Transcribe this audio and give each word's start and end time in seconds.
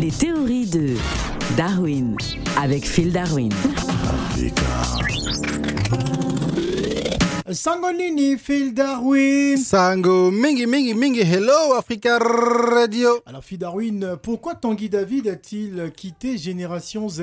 Les 0.00 0.10
théories 0.10 0.66
de 0.66 0.94
Darwin 1.56 2.16
avec 2.56 2.84
Phil 2.86 3.12
Darwin. 3.12 3.50
Sangonini, 7.50 8.36
Phil 8.36 8.74
Darwin. 8.74 9.56
Sango, 9.56 10.30
mingi, 10.30 10.66
mingi, 10.66 10.92
mingi, 10.94 11.20
hello 11.20 11.74
Africa 11.78 12.18
Radio. 12.18 13.08
Alors 13.26 13.42
Phil 13.42 13.58
Darwin, 13.58 14.16
pourquoi 14.22 14.54
Tanguy 14.54 14.88
David 14.90 15.28
a-t-il 15.28 15.90
quitté 15.96 16.36
Génération 16.36 17.08
Z? 17.08 17.22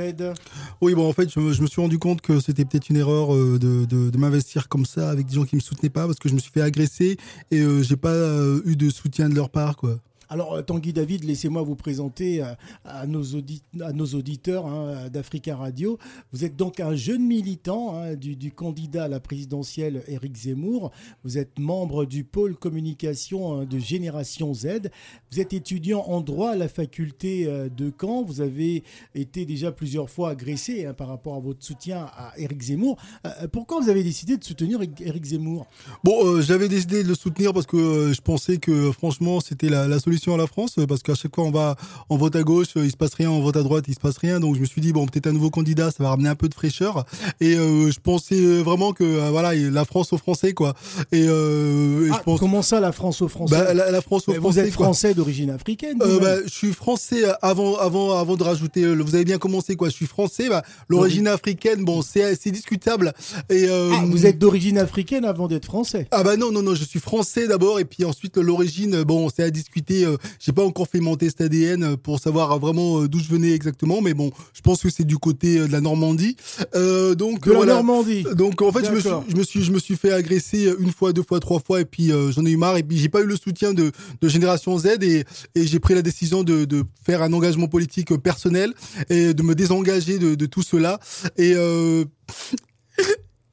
Oui, 0.81 0.95
bon, 0.95 1.07
en 1.07 1.13
fait, 1.13 1.29
je, 1.31 1.39
me- 1.39 1.53
je 1.53 1.61
me 1.61 1.67
suis 1.67 1.79
rendu 1.81 1.99
compte 1.99 2.21
que 2.21 2.39
c'était 2.39 2.65
peut-être 2.65 2.89
une 2.89 2.97
erreur 2.97 3.33
euh, 3.35 3.59
de, 3.59 3.85
de- 3.85 4.09
de 4.09 4.17
m'investir 4.17 4.67
comme 4.67 4.85
ça 4.85 5.09
avec 5.11 5.27
des 5.27 5.35
gens 5.35 5.43
qui 5.45 5.55
me 5.55 5.61
soutenaient 5.61 5.89
pas 5.91 6.07
parce 6.07 6.17
que 6.17 6.27
je 6.27 6.33
me 6.33 6.39
suis 6.39 6.51
fait 6.51 6.61
agresser 6.61 7.17
et 7.51 7.59
euh, 7.59 7.83
j'ai 7.83 7.95
pas 7.97 8.09
euh, 8.09 8.61
eu 8.65 8.75
de 8.75 8.89
soutien 8.89 9.29
de 9.29 9.35
leur 9.35 9.49
part, 9.51 9.75
quoi. 9.77 9.97
Alors 10.29 10.53
euh, 10.55 10.61
Tanguy 10.61 10.93
David, 10.93 11.23
laissez-moi 11.23 11.61
vous 11.61 11.75
présenter 11.75 12.41
euh, 12.41 12.53
à, 12.83 13.05
nos, 13.05 13.23
auditeurs 13.23 14.65
hein, 14.65 15.09
d'Africa 15.09 15.55
Radio. 15.55 15.97
Vous 16.31 16.45
êtes 16.45 16.55
donc 16.55 16.79
un 16.79 16.95
jeune 16.95 17.23
militant 17.23 17.95
hein, 17.95 18.15
du, 18.15 18.51
candidat 18.51 19.05
à 19.05 19.07
la 19.07 19.19
présidentielle 19.19 20.03
Éric 20.07 20.35
Zemmour. 20.35 20.91
Vous 21.23 21.37
êtes 21.37 21.59
membre 21.59 22.05
du 22.05 22.23
pôle 22.23 22.55
communication 22.55 23.59
hein, 23.61 23.65
de 23.65 23.79
Génération 23.79 24.53
Z. 24.53 24.89
Vous 25.31 25.39
êtes 25.39 25.53
étudiant 25.53 26.01
en 26.07 26.21
droit 26.21 26.51
à 26.51 26.55
la 26.55 26.67
faculté 26.67 27.45
euh, 27.47 27.69
de 27.69 27.91
Caen. 27.99 28.23
Vous 28.23 28.41
avez 28.41 28.83
été 29.13 29.45
déjà 29.45 29.71
plusieurs 29.71 30.09
fois 30.09 30.31
agressé 30.31 30.85
hein, 30.85 30.93
par 30.93 31.07
rapport 31.07 31.35
à 31.35 31.39
votre 31.39 31.63
soutien 31.63 32.07
à 32.15 32.33
Éric 32.37 32.61
Zemmour. 32.61 32.97
Euh, 33.25 33.47
pourquoi 33.51 33.79
vous 33.81 33.89
avez 33.89 34.03
décidé 34.03 34.37
de 34.37 34.43
soutenir 34.43 34.79
Éric 34.81 35.25
Zemmour? 35.25 35.67
Bon, 36.03 36.25
euh, 36.25 36.41
j'avais 36.41 36.67
décidé 36.67 37.03
de 37.03 37.07
le 37.07 37.15
soutenir 37.15 37.53
parce 37.53 37.65
que 37.65 37.77
euh, 37.77 38.13
je 38.13 38.21
pensais 38.21 38.57
que 38.57 38.71
euh, 38.71 38.91
franchement 38.91 39.39
c'était 39.39 39.69
la 39.69 39.99
solution 39.99 40.14
à 40.33 40.37
la 40.37 40.47
France 40.47 40.75
euh, 40.79 40.85
parce 40.87 41.03
qu'à 41.03 41.15
chaque 41.15 41.35
fois 41.35 41.43
on 41.43 41.51
va 41.51 41.75
on 42.09 42.17
vote 42.17 42.35
à 42.35 42.43
gauche, 42.43 42.67
euh, 42.77 42.85
il 42.85 42.91
se 42.91 42.97
passe 42.97 43.13
rien, 43.13 43.29
on 43.29 43.41
vote 43.41 43.57
à 43.57 43.63
droite, 43.63 43.85
il 43.87 43.93
se 43.93 43.99
passe 43.99 44.17
rien. 44.17 44.39
Donc 44.39 44.55
je 44.55 44.61
me 44.61 44.65
suis 44.65 44.81
dit 44.81 44.93
bon 44.93 45.05
peut-être 45.05 45.27
un 45.27 45.33
nouveau 45.33 45.49
candidat, 45.49 45.91
ça 45.91 46.03
va 46.03 46.09
ramener 46.09 46.29
un 46.29 46.35
peu 46.35 46.49
de 46.49 46.53
fraîcheur. 46.53 47.05
Et 47.41 47.55
euh, 47.55 47.91
je 47.91 47.99
pensais 47.99 48.39
vraiment 48.61 48.93
que 48.93 49.29
voilà 49.29 49.53
la 49.53 49.85
France 49.85 50.13
aux 50.13 50.17
Français 50.17 50.53
quoi. 50.53 50.73
Et, 51.11 51.25
euh, 51.27 52.07
et 52.07 52.09
Ah, 52.11 52.17
je 52.19 52.23
pense 52.23 52.39
Comment 52.39 52.61
ça, 52.61 52.79
la 52.79 52.91
France 52.91 53.21
aux 53.21 53.27
Français 53.27 53.55
bah, 53.55 53.73
la, 53.73 53.91
la 53.91 54.01
France 54.01 54.27
aux 54.27 54.31
Mais 54.31 54.39
Français. 54.39 54.61
Vous 54.61 54.67
êtes 54.67 54.73
français 54.73 55.13
d'origine 55.13 55.49
africaine 55.49 55.97
Euh, 56.01 56.19
bah, 56.19 56.35
je 56.45 56.49
suis 56.51 56.73
français 56.73 57.23
avant, 57.41 57.77
avant, 57.77 58.17
avant 58.17 58.35
de 58.35 58.43
rajouter. 58.43 58.85
Vous 58.95 59.15
avez 59.15 59.25
bien 59.25 59.37
commencé 59.37 59.75
quoi. 59.75 59.89
Je 59.89 59.93
suis 59.95 60.05
français. 60.05 60.49
Bah, 60.49 60.63
L'origine 60.89 61.27
africaine, 61.27 61.83
bon, 61.83 62.01
c'est, 62.01 62.35
discutable. 62.51 63.13
Et 63.49 63.67
Ah, 63.69 64.03
vous 64.05 64.25
êtes 64.25 64.37
d'origine 64.39 64.77
africaine 64.77 65.25
avant 65.25 65.47
d'être 65.47 65.65
français. 65.65 66.07
Ah 66.11 66.23
bah 66.23 66.37
non 66.37 66.51
non 66.51 66.61
non, 66.61 66.75
je 66.75 66.83
suis 66.83 66.99
français 66.99 67.47
d'abord 67.47 67.79
et 67.79 67.85
puis 67.85 68.05
ensuite 68.05 68.37
l'origine. 68.37 69.03
Bon, 69.03 69.29
c'est 69.29 69.43
à 69.43 69.49
discuter. 69.49 70.04
Euh, 70.05 70.17
J'ai 70.39 70.51
pas 70.51 70.63
encore 70.63 70.87
fait 70.87 70.99
mon 70.99 71.15
test 71.17 71.41
ADN 71.41 71.97
pour 71.97 72.19
savoir 72.19 72.57
vraiment 72.59 73.01
euh, 73.01 73.07
d'où 73.07 73.19
je 73.19 73.27
venais 73.27 73.51
exactement, 73.51 74.01
mais 74.01 74.13
bon, 74.13 74.31
je 74.53 74.61
pense 74.61 74.81
que 74.81 74.89
c'est 74.89 75.03
du 75.03 75.17
côté 75.17 75.59
euh, 75.59 75.67
de 75.67 75.71
la 75.71 75.81
Normandie. 75.81 76.37
Euh, 76.75 77.15
donc 77.15 77.43
De 77.45 77.51
la 77.51 77.57
voilà. 77.57 77.73
Normandie. 77.75 78.23
Donc 78.35 78.61
en 78.61 78.71
fait, 78.71 78.85
je 78.85 78.91
me, 78.91 78.99
suis, 78.99 79.09
je 79.29 79.35
me 79.35 79.43
suis, 79.43 79.63
je 79.63 79.71
me 79.71 79.79
suis 79.79 79.95
fait 79.95 80.11
agresser 80.11 80.71
une 80.79 80.91
fois, 80.91 81.13
deux 81.13 81.23
fois, 81.23 81.39
trois 81.39 81.59
fois, 81.59 81.81
et 81.81 81.85
puis 81.85 82.11
euh, 82.11 82.31
j'en 82.31 82.45
ai 82.45 82.51
eu 82.51 82.57
marre. 82.57 82.77
Et 82.77 82.83
puis 82.83 82.97
j'ai 82.97 83.09
pas 83.09 83.21
eu 83.21 83.25
le 83.25 83.35
soutien 83.37 83.73
de, 83.73 83.91
de 84.21 84.27
Génération 84.29 84.77
Z, 84.77 84.87
et, 85.01 85.23
et 85.55 85.67
j'ai 85.67 85.79
pris 85.79 85.93
la 85.93 86.01
décision 86.01 86.43
de, 86.43 86.65
de 86.65 86.83
faire 87.05 87.21
un 87.21 87.33
engagement 87.33 87.67
politique 87.67 88.11
euh, 88.11 88.17
personnel 88.17 88.73
et 89.09 89.33
de 89.33 89.43
me 89.43 89.55
désengager 89.55 90.19
de, 90.19 90.35
de 90.35 90.45
tout 90.45 90.63
cela. 90.63 90.99
Et, 91.37 91.53
euh, 91.55 92.05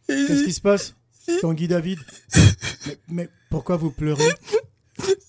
Qu'est-ce 0.06 0.44
qui 0.44 0.52
se 0.52 0.60
passe? 0.60 0.94
Tanguy 1.40 1.68
David 1.68 1.98
mais, 2.86 2.98
mais 3.08 3.28
pourquoi 3.50 3.76
vous 3.76 3.90
pleurez? 3.90 4.28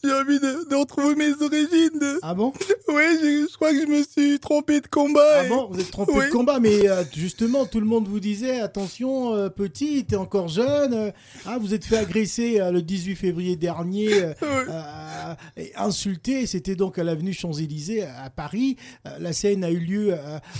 J'ai 0.04 0.12
envie 0.14 0.40
de, 0.40 0.76
retrouver 0.76 1.16
mes 1.16 1.34
origines. 1.42 2.20
Ah 2.22 2.34
bon? 2.34 2.54
Ouais, 2.94 3.18
je, 3.22 3.48
je 3.50 3.56
crois 3.56 3.72
que 3.72 3.82
je 3.82 3.88
me 3.88 4.04
suis 4.04 4.40
trompé 4.40 4.80
de 4.82 4.88
combat. 4.88 5.22
Ah 5.40 5.46
et- 5.46 5.50
bon 5.50 5.68
Vous 5.72 5.80
êtes 5.80 5.92
trompé 5.92 6.12
Oui. 6.16 6.26
de 6.28 6.32
combat, 6.32 6.60
mais 6.60 6.88
euh, 6.90 7.04
justement, 7.16 7.66
tout 7.66 7.80
le 7.80 7.86
monde 7.86 8.08
vous 8.08 8.20
disait 8.20 8.60
attention, 8.60 9.34
euh, 9.34 9.50
petit, 9.50 10.06
t'es 10.06 10.16
encore 10.16 10.48
jeune. 10.48 10.94
euh, 10.94 11.12
ah, 11.46 11.58
vous 11.60 11.74
êtes 11.74 11.86
fait 11.86 11.98
agresser 11.98 12.60
euh, 12.60 12.72
le 12.72 12.82
18 12.82 13.16
février 13.16 13.56
dernier, 13.56 14.10
euh, 14.44 15.34
et 15.58 15.72
insulté. 15.76 16.46
C'était 16.46 16.76
donc 16.76 17.00
à 17.00 17.04
l'avenue 17.04 17.34
Champs-Élysées 17.34 18.04
à 18.04 18.30
Paris. 18.30 18.78
La 19.20 19.34
scène 19.34 19.64
a 19.64 19.72
eu 19.72 19.80
lieu 19.80 20.16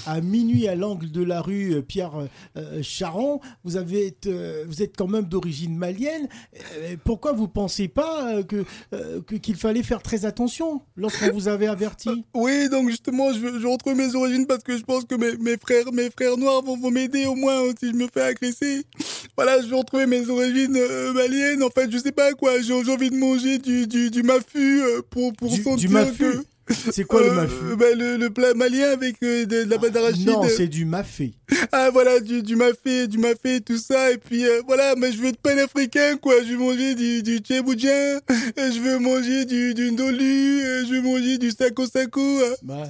à 0.06 0.22
minuit 0.22 0.68
à 0.68 0.76
l'angle 0.76 1.12
de 1.12 1.24
la 1.24 1.42
rue 1.42 1.82
Pierre 1.84 2.14
Charon. 2.82 3.40
Vous 3.64 3.78
avez, 3.78 4.16
vous 4.68 4.82
êtes 4.82 4.96
quand 4.98 5.08
même 5.08 5.26
d'origine 5.26 5.76
malienne. 5.76 6.28
Pourquoi 7.04 7.34
vous 7.34 7.48
pensez 7.48 7.88
pas 7.88 8.42
que 8.44 8.64
que- 9.28 9.36
qu'il 9.36 9.56
fallait 9.56 9.84
faire 9.84 10.02
très 10.02 10.26
attention 10.26 10.82
lorsqu'on 10.96 11.32
vous 11.32 11.48
avait 11.48 11.68
averti? 11.68 12.23
Oui, 12.34 12.70
donc 12.70 12.90
justement, 12.90 13.34
je 13.34 13.40
veux, 13.40 13.68
retrouver 13.68 13.96
mes 13.96 14.16
origines 14.16 14.46
parce 14.48 14.64
que 14.64 14.78
je 14.78 14.84
pense 14.84 15.06
que 15.06 15.16
mes, 15.16 15.36
mes 15.38 15.58
frères, 15.58 15.92
mes 15.92 16.10
frères 16.10 16.38
noirs 16.38 16.62
vont, 16.64 16.78
vont 16.78 16.92
m'aider 16.92 17.26
au 17.26 17.36
moins 17.36 17.62
euh, 17.64 17.74
si 17.80 17.90
je 17.90 17.96
me 17.96 18.08
fais 18.08 18.22
agresser. 18.22 18.84
Voilà, 19.36 19.62
je 19.62 19.68
veux 19.68 19.76
retrouver 19.76 20.06
mes 20.06 20.28
origines 20.30 20.76
euh, 20.78 21.14
maliennes. 21.14 21.64
En 21.64 21.70
fait, 21.70 21.92
je 21.92 21.98
sais 21.98 22.12
pas 22.12 22.34
quoi. 22.34 22.60
J'ai 22.62 22.74
j'ai 22.84 22.92
envie 22.92 23.10
de 23.10 23.16
manger 23.16 23.58
du, 23.58 23.88
du, 23.88 24.10
du 24.12 24.24
mafu 24.24 24.82
euh, 24.82 25.02
pour, 25.10 25.34
pour 25.34 25.52
Du- 25.52 25.62
sentir 25.64 25.88
du 25.90 25.94
mafu 25.94 26.18
que- 26.24 26.44
C'est 26.70 27.04
quoi 27.04 27.22
le 27.22 27.28
Euh, 27.30 27.34
mafu 27.34 27.76
bah, 27.78 27.86
le, 27.96 28.16
le 28.18 28.30
plat 28.30 28.54
malien 28.54 28.90
avec 28.92 29.18
euh, 29.22 29.46
de, 29.46 29.64
de 29.66 29.70
la 29.70 29.78
pâte 29.78 29.92
d'arachide. 29.94 30.28
Non, 30.28 30.44
c'est 30.48 30.68
du 30.68 30.86
mafé. 30.86 31.34
Ah 31.72 31.90
voilà, 31.92 32.20
du, 32.22 32.42
du 32.42 32.56
mafé, 32.56 33.08
du 33.08 33.18
mafé, 33.18 33.60
tout 33.62 33.78
ça. 33.78 34.12
Et 34.12 34.18
puis 34.18 34.46
euh, 34.46 34.62
voilà, 34.66 34.96
mais 34.98 35.12
je 35.12 35.18
veux 35.18 35.28
être 35.28 35.42
panafricain, 35.42 36.16
quoi. 36.18 36.36
Je 36.42 36.52
veux 36.54 36.58
manger 36.58 36.96
du, 36.96 37.22
du 37.22 37.40
tchéboudjen, 37.40 37.90
euh, 37.90 38.72
je 38.72 38.80
veux 38.80 38.98
manger 39.00 39.44
du, 39.46 39.74
du 39.74 39.92
ndolu, 39.92 40.62
je 40.88 40.94
veux 40.94 41.02
manger 41.02 41.38
du 41.38 41.52
sako 41.52 41.86
sako. 41.86 42.22
euh. 42.22 42.56
Bah, 42.64 42.84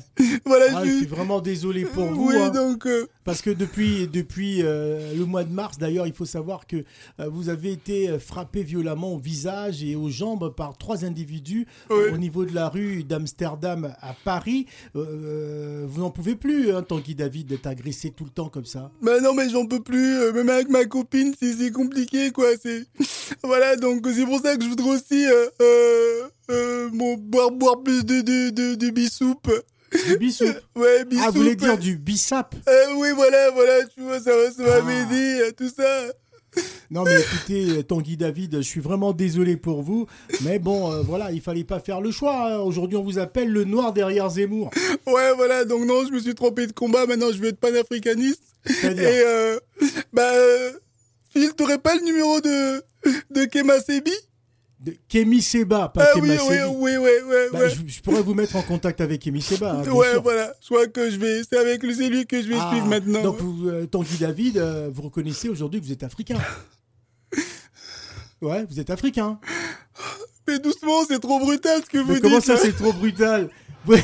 Voilà, 0.45 0.65
ah, 0.75 0.81
je... 0.85 0.91
je 0.91 0.97
suis 0.97 1.05
vraiment 1.07 1.41
désolé 1.41 1.85
pour 1.85 2.05
vous. 2.05 2.27
Oui, 2.29 2.35
hein, 2.37 2.49
donc... 2.49 2.87
parce 3.23 3.41
que 3.41 3.49
depuis, 3.49 4.07
depuis 4.07 4.61
le 4.61 5.23
mois 5.25 5.43
de 5.43 5.51
mars, 5.53 5.77
d'ailleurs, 5.79 6.05
il 6.07 6.13
faut 6.13 6.25
savoir 6.25 6.67
que 6.67 6.83
vous 7.17 7.49
avez 7.49 7.71
été 7.71 8.19
frappé 8.19 8.61
violemment 8.63 9.13
au 9.15 9.17
visage 9.19 9.83
et 9.83 9.95
aux 9.95 10.09
jambes 10.09 10.53
par 10.55 10.77
trois 10.77 11.05
individus 11.05 11.65
Oui. 11.89 12.11
au 12.13 12.17
niveau 12.17 12.45
de 12.45 12.53
la 12.53 12.69
rue 12.69 13.03
d'Amsterdam 13.03 13.62
à 13.67 14.15
Paris. 14.23 14.65
Euh, 14.95 15.85
vous 15.87 16.01
n'en 16.01 16.11
pouvez 16.11 16.35
plus, 16.35 16.71
hein, 16.71 16.81
Tanguy 16.81 17.15
David, 17.15 17.47
d'être 17.47 17.67
agressé 17.67 18.11
tout 18.11 18.23
le 18.25 18.29
temps 18.29 18.49
comme 18.49 18.65
ça. 18.65 18.91
Bah 19.01 19.19
non, 19.21 19.33
mais 19.33 19.49
j'en 19.49 19.65
peux 19.65 19.81
plus. 19.81 20.17
euh, 20.17 20.31
même 20.33 20.49
avec 20.49 20.69
ma 20.69 20.85
copine, 20.85 21.33
c'est 21.39 21.71
compliqué, 21.71 22.31
quoi. 22.31 22.47
C'est 22.61 22.85
voilà, 23.43 23.75
donc 23.75 24.05
c'est 24.13 24.25
pour 24.25 24.39
ça 24.41 24.55
que 24.57 24.63
je 24.63 24.69
voudrais 24.69 24.91
aussi 24.91 25.25
euh, 25.25 25.45
euh, 25.61 26.27
euh, 26.51 26.89
bon, 26.93 27.15
boire 27.17 27.51
boire 27.51 27.81
plus 27.83 28.03
de 28.05 28.21
de 28.21 28.49
de, 28.49 28.75
de 28.75 28.89
bissoupe. 28.89 29.49
Du 30.07 30.17
bisou. 30.17 30.45
Ouais, 30.75 31.05
bissoupe. 31.05 31.25
Ah, 31.27 31.31
vous 31.31 31.41
voulez 31.41 31.55
dire 31.55 31.77
du 31.77 31.97
bissap 31.97 32.55
Euh, 32.67 32.85
oui, 32.97 33.09
voilà, 33.15 33.51
voilà, 33.51 33.85
tu 33.95 34.01
vois, 34.01 34.19
ça 34.19 34.35
va, 34.35 34.51
ça 34.51 34.63
va 34.63 34.75
Ah. 34.79 34.81
m'aider, 34.81 35.41
euh, 35.41 35.51
tout 35.55 35.69
ça. 35.69 35.83
Non 36.93 37.03
mais 37.05 37.19
écoutez, 37.19 37.77
euh, 37.79 37.83
Tanguy 37.83 38.17
David, 38.17 38.57
je 38.57 38.61
suis 38.61 38.79
vraiment 38.79 39.13
désolé 39.13 39.57
pour 39.57 39.81
vous, 39.81 40.05
mais 40.41 40.59
bon, 40.59 40.91
euh, 40.91 41.01
voilà, 41.01 41.31
il 41.31 41.41
fallait 41.41 41.63
pas 41.63 41.79
faire 41.79 42.01
le 42.01 42.11
choix. 42.11 42.53
hein. 42.53 42.57
Aujourd'hui, 42.59 42.97
on 42.97 43.03
vous 43.03 43.17
appelle 43.17 43.49
le 43.49 43.63
noir 43.63 43.93
derrière 43.93 44.29
Zemmour. 44.29 44.69
Ouais, 45.07 45.33
voilà, 45.35 45.65
donc 45.65 45.85
non, 45.85 46.05
je 46.07 46.11
me 46.13 46.19
suis 46.19 46.35
trompé 46.35 46.67
de 46.67 46.71
combat, 46.71 47.05
maintenant 47.07 47.31
je 47.31 47.39
veux 47.39 47.47
être 47.47 47.59
panafricaniste. 47.59 48.43
Et 48.83 48.83
euh, 49.25 49.59
bah, 50.13 50.31
euh, 50.33 50.71
Phil, 51.31 51.53
t'aurais 51.55 51.79
pas 51.79 51.95
le 51.95 52.01
numéro 52.05 52.39
de, 52.41 52.83
de 53.31 53.45
Kema 53.45 53.79
Sebi 53.79 54.11
de 54.79 54.93
Kémy 55.07 55.41
Seba, 55.41 55.87
pas 55.87 56.09
Ah 56.13 56.19
oui, 56.19 56.29
Kéma 56.29 56.41
oui, 56.49 56.57
oui, 56.75 56.97
ouais, 56.97 57.21
ouais, 57.23 57.47
Bah, 57.53 57.59
ouais. 57.59 57.69
je, 57.69 57.75
je 57.87 58.01
pourrais 58.01 58.21
vous 58.21 58.33
mettre 58.33 58.57
en 58.57 58.61
contact 58.61 58.99
avec 58.99 59.21
Kémy 59.21 59.41
Seba. 59.41 59.75
hein, 59.79 59.89
Ouais, 59.89 60.11
sûr. 60.11 60.21
voilà, 60.21 60.53
je 60.61 60.65
crois 60.67 60.87
que 60.87 61.09
je 61.09 61.15
vais, 61.17 61.41
c'est 61.49 61.57
avec 61.57 61.81
lui, 61.83 61.95
c'est 61.95 62.09
lui 62.09 62.25
que 62.27 62.41
je 62.41 62.49
vais 62.49 62.55
Ah, 62.59 62.69
suivre 62.69 62.87
maintenant. 62.87 63.23
Donc, 63.23 63.37
vous, 63.39 63.69
euh, 63.69 63.85
Tanguy 63.87 64.17
David, 64.19 64.57
euh, 64.57 64.89
vous 64.93 65.03
reconnaissez 65.03 65.47
aujourd'hui 65.47 65.79
que 65.79 65.85
vous 65.85 65.93
êtes 65.93 66.03
africain. 66.03 66.37
Ouais, 68.43 68.65
vous 68.69 68.79
êtes 68.79 68.89
africain. 68.89 69.39
Mais 70.47 70.59
doucement, 70.59 71.05
c'est 71.07 71.19
trop 71.19 71.39
brutal 71.39 71.81
ce 71.83 71.89
que 71.89 71.97
vous 71.97 72.07
Mais 72.09 72.13
dites. 72.15 72.23
comment 72.23 72.41
ça, 72.41 72.57
c'est 72.57 72.73
trop 72.75 72.91
brutal 72.93 73.49
Ouais. 73.87 74.03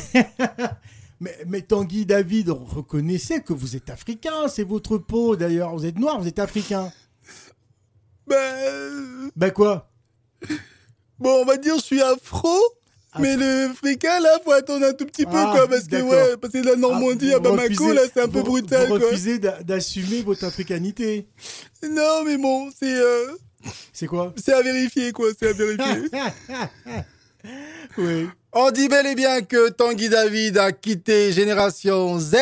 mais, 1.19 1.37
mais 1.47 1.61
Tanguy 1.61 2.05
David, 2.05 2.49
reconnaissez 2.49 3.41
que 3.41 3.53
vous 3.53 3.75
êtes 3.75 3.89
africain. 3.89 4.47
C'est 4.47 4.63
votre 4.63 4.97
peau, 4.97 5.35
d'ailleurs. 5.35 5.75
Vous 5.75 5.85
êtes 5.85 5.97
noir, 5.99 6.19
vous 6.21 6.27
êtes 6.27 6.39
africain. 6.39 6.91
Bah, 8.27 8.35
euh, 8.37 9.29
Bah 9.35 9.51
quoi? 9.51 9.91
bon, 11.19 11.41
on 11.41 11.45
va 11.45 11.57
dire 11.57 11.75
je 11.77 11.83
suis 11.83 12.01
afro. 12.01 12.57
Mais 13.19 13.35
le 13.35 13.73
fricain, 13.73 14.19
là, 14.19 14.37
faut 14.45 14.51
attendre 14.51 14.85
un 14.85 14.93
tout 14.93 15.05
petit 15.05 15.25
peu, 15.25 15.31
Ah, 15.35 15.51
quoi, 15.55 15.67
parce 15.67 15.85
que, 15.85 15.99
ouais, 15.99 16.37
passer 16.37 16.61
de 16.61 16.67
la 16.67 16.75
Normandie 16.75 17.31
Ah, 17.33 17.37
à 17.37 17.39
Bamako, 17.39 17.63
refusez- 17.63 17.93
là, 17.95 18.01
c'est 18.13 18.21
un 18.21 18.29
peu 18.29 18.37
vous- 18.39 18.45
brutal, 18.45 18.87
Vous 18.87 18.93
refusez 18.93 19.39
d'a- 19.39 19.63
d'assumer 19.63 20.21
votre 20.21 20.43
africanité. 20.45 21.27
Non, 21.83 22.23
mais 22.23 22.37
bon, 22.37 22.69
c'est, 22.79 22.93
euh, 23.01 23.35
C'est 23.93 24.07
quoi 24.07 24.33
c'est 24.37 24.53
à 24.53 24.61
vérifier, 24.61 25.11
quoi, 25.11 25.27
c'est 25.37 25.49
à 25.49 25.53
vérifier. 25.53 26.09
Oui, 27.97 28.29
On 28.51 28.69
dit 28.71 28.87
bel 28.89 29.05
et 29.07 29.15
bien 29.15 29.41
que 29.41 29.69
Tanguy 29.69 30.09
David 30.09 30.57
a 30.57 30.71
quitté 30.71 31.31
Génération 31.31 32.19
Z 32.19 32.35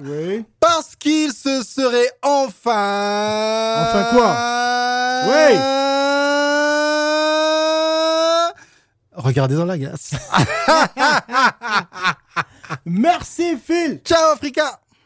oui. 0.00 0.44
parce 0.58 0.96
qu'il 0.96 1.32
se 1.32 1.62
serait 1.62 2.10
enfin... 2.22 3.84
Enfin 3.88 4.04
quoi 4.12 5.30
Ouais. 5.30 5.58
Regardez 9.12 9.56
dans 9.56 9.66
la 9.66 9.76
glace. 9.76 10.12
Merci 12.86 13.56
Phil. 13.58 14.00
Ciao 14.04 14.32
Africa 14.32 14.80